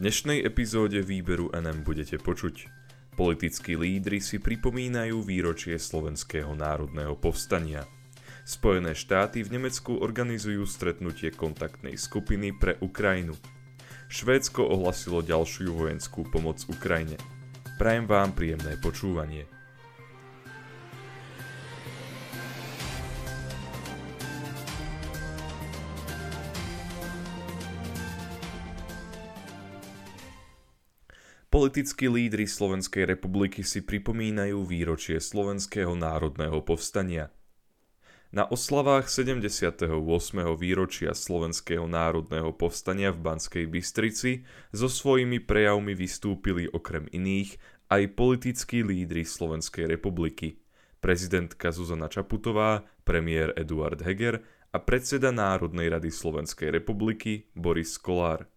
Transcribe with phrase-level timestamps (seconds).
[0.00, 2.72] dnešnej epizóde výberu NM budete počuť.
[3.20, 7.84] Politickí lídry si pripomínajú výročie Slovenského národného povstania.
[8.48, 13.36] Spojené štáty v Nemecku organizujú stretnutie kontaktnej skupiny pre Ukrajinu.
[14.08, 17.20] Švédsko ohlasilo ďalšiu vojenskú pomoc Ukrajine.
[17.76, 19.59] Prajem vám príjemné počúvanie.
[31.60, 37.28] Politickí lídry Slovenskej republiky si pripomínajú výročie Slovenského národného povstania.
[38.32, 39.92] Na oslavách 78.
[40.56, 47.60] výročia Slovenského národného povstania v Banskej Bystrici so svojimi prejavmi vystúpili okrem iných
[47.92, 50.64] aj politickí lídry Slovenskej republiky,
[51.04, 54.40] prezidentka Zuzana Čaputová, premiér Eduard Heger
[54.72, 58.48] a predseda Národnej rady Slovenskej republiky Boris Kolár.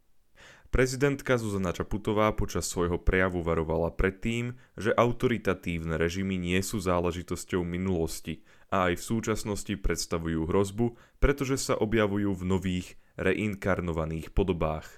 [0.73, 7.62] Prezidentka Zuzana Čaputová počas svojho prejavu varovala pred tým, že autoritatívne režimy nie sú záležitosťou
[7.62, 8.41] minulosti
[8.74, 12.88] a aj v súčasnosti predstavujú hrozbu, pretože sa objavujú v nových,
[13.21, 14.90] reinkarnovaných podobách.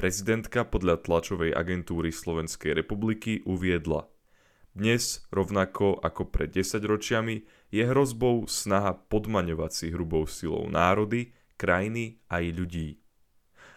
[0.00, 4.08] Prezidentka podľa tlačovej agentúry Slovenskej republiky uviedla
[4.72, 12.24] Dnes, rovnako ako pred 10 ročiami, je hrozbou snaha podmaňovať si hrubou silou národy, krajiny
[12.32, 13.03] aj ľudí.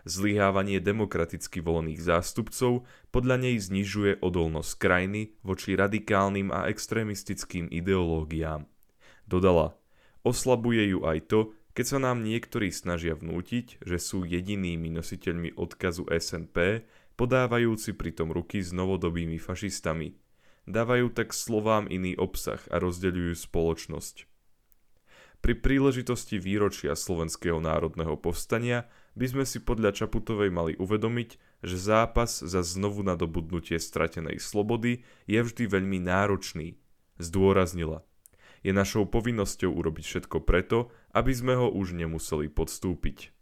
[0.07, 8.71] Zlyhávanie demokraticky volených zástupcov podľa nej znižuje odolnosť krajiny voči radikálnym a extrémistickým ideológiám.
[9.27, 9.75] Dodala,
[10.23, 11.39] oslabuje ju aj to,
[11.75, 16.87] keď sa nám niektorí snažia vnútiť, že sú jedinými nositeľmi odkazu SNP,
[17.19, 20.15] podávajúci pritom ruky s novodobými fašistami.
[20.71, 24.36] Dávajú tak slovám iný obsah a rozdeľujú spoločnosť.
[25.39, 32.41] Pri príležitosti výročia Slovenského národného povstania by sme si podľa Čaputovej mali uvedomiť, že zápas
[32.41, 36.77] za znovu nadobudnutie stratenej slobody je vždy veľmi náročný.
[37.17, 38.05] Zdôraznila.
[38.65, 43.36] Je našou povinnosťou urobiť všetko preto, aby sme ho už nemuseli podstúpiť.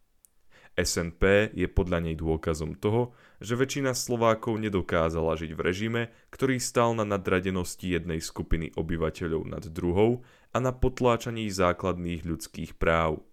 [0.75, 6.01] SNP je podľa nej dôkazom toho, že väčšina Slovákov nedokázala žiť v režime,
[6.35, 13.23] ktorý stal na nadradenosti jednej skupiny obyvateľov nad druhou a na potláčaní základných ľudských práv.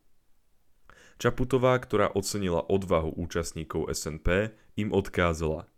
[1.19, 5.72] Čaputová, ktorá ocenila odvahu účastníkov SNP, im odkázala.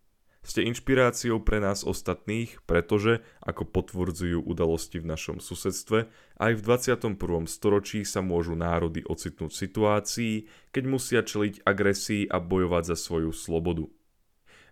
[0.44, 7.16] Ste inšpiráciou pre nás ostatných, pretože, ako potvrdzujú udalosti v našom susedstve, aj v 21.
[7.48, 10.34] storočí sa môžu národy ocitnúť v situácii,
[10.68, 13.88] keď musia čeliť agresii a bojovať za svoju slobodu.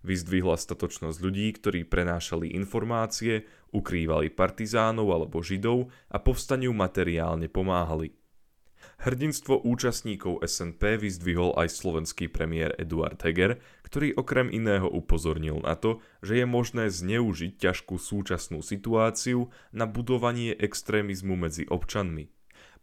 [0.05, 8.13] Vyzdvihla statočnosť ľudí, ktorí prenášali informácie, ukrývali partizánov alebo židov a povstaniu materiálne pomáhali–
[9.03, 15.99] Hrdinstvo účastníkov SNP vyzdvihol aj slovenský premiér Eduard Heger, ktorý okrem iného upozornil na to,
[16.23, 22.31] že je možné zneužiť ťažkú súčasnú situáciu na budovanie extrémizmu medzi občanmi.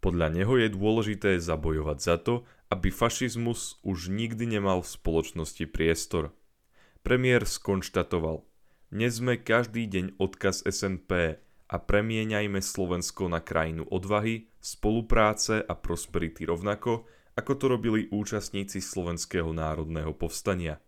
[0.05, 6.37] Podľa neho je dôležité zabojovať za to, aby fašizmus už nikdy nemal v spoločnosti priestor.
[7.01, 8.45] Premiér skonštatoval,
[8.93, 16.43] dnes sme každý deň odkaz SNP, a premieňajme Slovensko na krajinu odvahy, spolupráce a prosperity
[16.43, 17.07] rovnako,
[17.39, 20.83] ako to robili účastníci Slovenského národného povstania.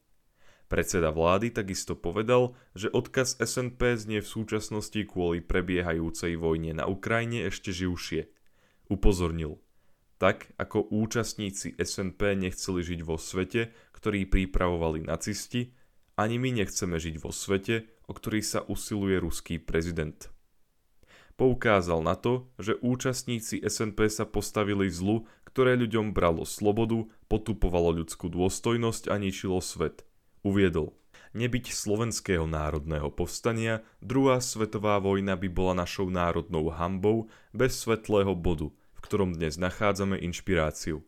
[0.66, 7.46] Predseda vlády takisto povedal, že odkaz SNP znie v súčasnosti kvôli prebiehajúcej vojne na Ukrajine
[7.46, 8.26] ešte živšie.
[8.90, 9.62] Upozornil,
[10.18, 15.76] tak ako účastníci SNP nechceli žiť vo svete, ktorý pripravovali nacisti,
[16.18, 20.32] ani my nechceme žiť vo svete, o ktorý sa usiluje ruský prezident.
[21.42, 28.30] Poukázal na to, že účastníci SNP sa postavili zlu, ktoré ľuďom bralo slobodu, potupovalo ľudskú
[28.30, 30.06] dôstojnosť a ničilo svet.
[30.46, 30.94] Uviedol,
[31.34, 38.70] nebyť slovenského národného povstania, druhá svetová vojna by bola našou národnou hambou bez svetlého bodu,
[38.94, 41.02] v ktorom dnes nachádzame inšpiráciu.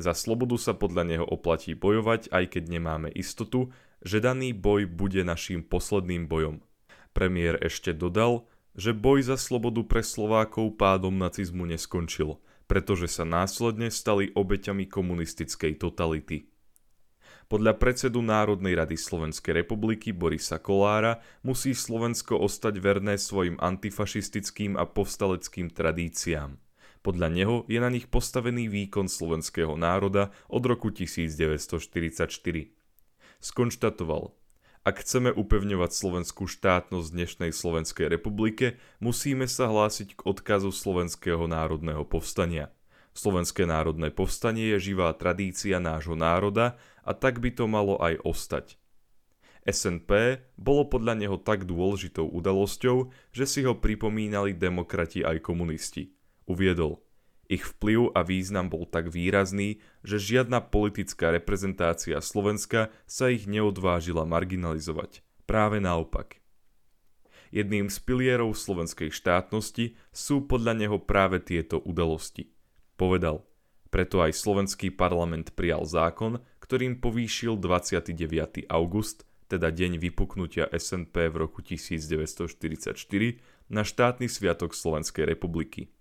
[0.00, 3.68] Za slobodu sa podľa neho oplatí bojovať, aj keď nemáme istotu,
[4.00, 6.64] že daný boj bude naším posledným bojom.
[7.12, 13.92] Premiér ešte dodal, že boj za slobodu pre Slovákov pádom nacizmu neskončil, pretože sa následne
[13.92, 16.48] stali obeťami komunistickej totality.
[17.52, 24.88] Podľa predsedu Národnej rady Slovenskej republiky Borisa Kolára musí Slovensko ostať verné svojim antifašistickým a
[24.88, 26.56] povstaleckým tradíciám.
[27.04, 32.24] Podľa neho je na nich postavený výkon slovenského národa od roku 1944.
[33.42, 34.32] Skonštatoval,
[34.82, 41.46] ak chceme upevňovať slovenskú štátnosť v dnešnej Slovenskej republike, musíme sa hlásiť k odkazu Slovenského
[41.46, 42.74] národného povstania.
[43.14, 46.74] Slovenské národné povstanie je živá tradícia nášho národa
[47.06, 48.74] a tak by to malo aj ostať.
[49.62, 56.10] SNP bolo podľa neho tak dôležitou udalosťou, že si ho pripomínali demokrati aj komunisti.
[56.50, 56.98] Uviedol,
[57.50, 64.22] ich vplyv a význam bol tak výrazný, že žiadna politická reprezentácia Slovenska sa ich neodvážila
[64.24, 65.20] marginalizovať.
[65.44, 66.38] Práve naopak.
[67.52, 72.48] Jedným z pilierov slovenskej štátnosti sú podľa neho práve tieto udalosti.
[72.96, 73.44] Povedal,
[73.92, 78.72] preto aj slovenský parlament prijal zákon, ktorým povýšil 29.
[78.72, 82.96] august teda deň vypuknutia SNP v roku 1944,
[83.68, 85.92] na štátny sviatok Slovenskej republiky.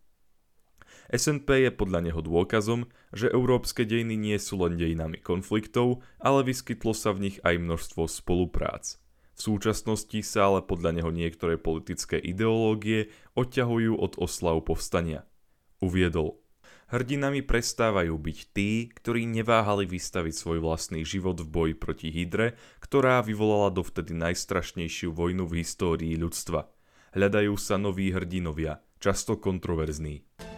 [1.12, 6.96] SNP je podľa neho dôkazom, že európske dejiny nie sú len dejinami konfliktov, ale vyskytlo
[6.96, 8.98] sa v nich aj množstvo spoluprác.
[9.36, 15.28] V súčasnosti sa ale podľa neho niektoré politické ideológie odťahujú od oslav povstania.
[15.84, 16.38] Uviedol–
[16.92, 23.24] Hrdinami prestávajú byť tí, ktorí neváhali vystaviť svoj vlastný život v boji proti Hydre, ktorá
[23.24, 26.68] vyvolala dovtedy najstrašnejšiu vojnu v histórii ľudstva.
[27.16, 30.51] Hľadajú sa noví hrdinovia, často kontroverzní.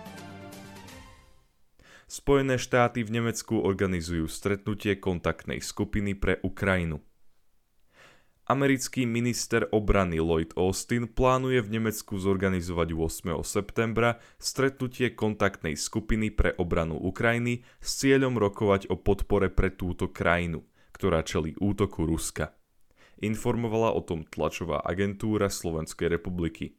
[2.13, 7.01] Spojené štáty v Nemecku organizujú stretnutie kontaktnej skupiny pre Ukrajinu.
[8.45, 13.42] Americký minister obrany Lloyd Austin plánuje v Nemecku zorganizovať 8.
[13.42, 20.62] septembra stretnutie kontaktnej skupiny pre obranu Ukrajiny s cieľom rokovať o podpore pre túto krajinu,
[20.94, 22.54] ktorá čelí útoku Ruska.
[23.25, 26.77] Informovala o tom tlačová agentúra Slovenskej republiky.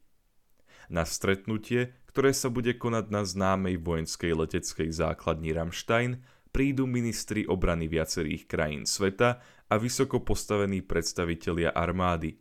[0.93, 6.23] Na stretnutie, ktoré sa bude konať na známej vojenskej leteckej základni Ramstein,
[6.55, 12.39] prídu ministri obrany viacerých krajín sveta a vysoko postavení predstavitelia armády.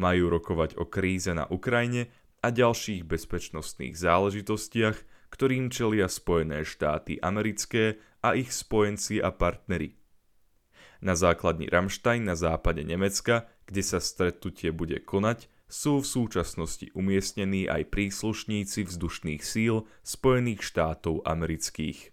[0.00, 2.08] Majú rokovať o kríze na Ukrajine
[2.40, 4.96] a ďalších bezpečnostných záležitostiach,
[5.28, 10.00] ktorým čelia Spojené štáty americké a ich spojenci a partnery.
[11.04, 17.64] Na základni Ramstein na západe Nemecka, kde sa stretnutie bude konať, sú v súčasnosti umiestnení
[17.64, 22.12] aj príslušníci vzdušných síl Spojených štátov amerických.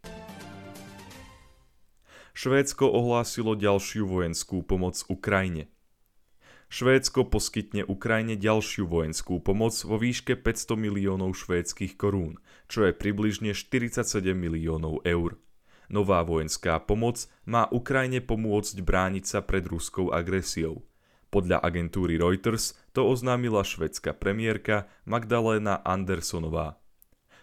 [2.31, 5.67] Švédsko ohlásilo ďalšiu vojenskú pomoc Ukrajine.
[6.71, 12.39] Švédsko poskytne Ukrajine ďalšiu vojenskú pomoc vo výške 500 miliónov švédskych korún,
[12.71, 15.35] čo je približne 47 miliónov eur.
[15.91, 20.85] Nová vojenská pomoc má Ukrajine pomôcť brániť sa pred ruskou agresiou.
[21.29, 26.81] Podľa agentúry Reuters to oznámila švedská premiérka Magdalena Andersonová.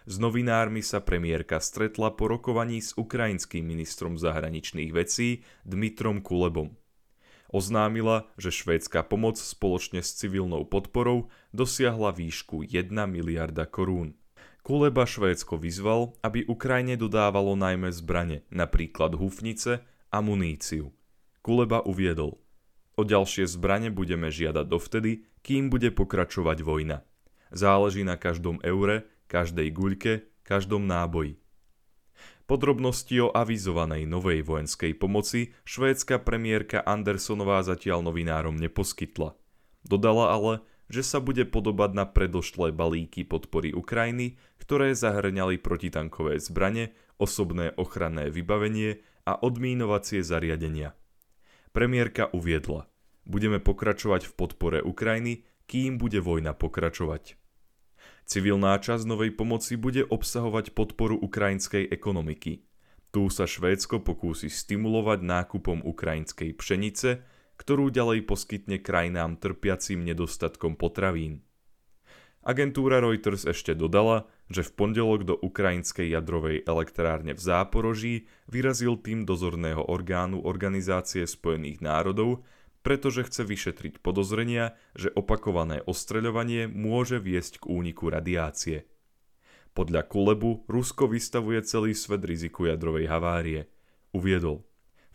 [0.06, 6.78] S novinármi sa premiérka stretla po rokovaní s ukrajinským ministrom zahraničných vecí Dmitrom Kulebom.
[7.50, 14.18] Oznámila, že švédska pomoc spoločne s civilnou podporou dosiahla výšku 1 miliarda korún.
[14.66, 20.90] Kuleba Švédsko vyzval, aby Ukrajine dodávalo najmä zbrane, napríklad hufnice a muníciu.
[21.38, 22.42] Kuleba uviedol,
[22.96, 27.04] o ďalšie zbrane budeme žiadať dovtedy, kým bude pokračovať vojna.
[27.54, 31.38] Záleží na každom eure, každej guľke, každom náboji.
[32.46, 39.34] Podrobnosti o avizovanej novej vojenskej pomoci švédska premiérka Andersonová zatiaľ novinárom neposkytla.
[39.82, 40.54] Dodala ale,
[40.86, 48.30] že sa bude podobať na predošlé balíky podpory Ukrajiny, ktoré zahrňali protitankové zbrane, osobné ochranné
[48.30, 50.94] vybavenie a odmínovacie zariadenia.
[51.76, 52.88] Premiérka uviedla,
[53.28, 57.36] budeme pokračovať v podpore Ukrajiny, kým bude vojna pokračovať.
[58.24, 62.64] Civilná časť novej pomoci bude obsahovať podporu ukrajinskej ekonomiky.
[63.12, 67.20] Tu sa Švédsko pokúsi stimulovať nákupom ukrajinskej pšenice,
[67.60, 71.44] ktorú ďalej poskytne krajinám trpiacim nedostatkom potravín.
[72.46, 78.14] Agentúra Reuters ešte dodala, že v pondelok do ukrajinskej jadrovej elektrárne v Záporoží
[78.46, 82.46] vyrazil tým dozorného orgánu Organizácie spojených národov,
[82.86, 88.86] pretože chce vyšetriť podozrenia, že opakované ostreľovanie môže viesť k úniku radiácie.
[89.74, 93.66] Podľa Kulebu Rusko vystavuje celý svet riziku jadrovej havárie.
[94.14, 94.62] Uviedol,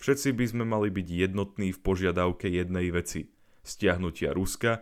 [0.04, 3.32] všetci by sme mali byť jednotní v požiadavke jednej veci–
[3.64, 4.82] stiahnutia Ruska